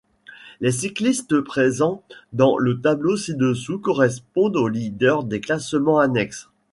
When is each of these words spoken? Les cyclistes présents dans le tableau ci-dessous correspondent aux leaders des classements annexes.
Les 0.61 0.71
cyclistes 0.71 1.41
présents 1.41 2.01
dans 2.33 2.57
le 2.57 2.81
tableau 2.81 3.15
ci-dessous 3.17 3.77
correspondent 3.77 4.55
aux 4.57 4.67
leaders 4.67 5.23
des 5.23 5.39
classements 5.41 5.99
annexes. 5.99 6.49